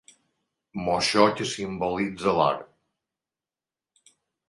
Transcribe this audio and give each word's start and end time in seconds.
Moixó 0.87 1.27
que 1.41 1.47
simbolitza 1.51 2.37
l'or. 2.41 2.61